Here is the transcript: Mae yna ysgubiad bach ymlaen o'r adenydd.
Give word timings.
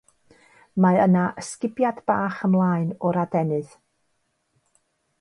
Mae 0.85 0.97
yna 1.03 1.25
ysgubiad 1.43 2.01
bach 2.13 2.41
ymlaen 2.49 2.91
o'r 3.11 3.23
adenydd. 3.27 3.81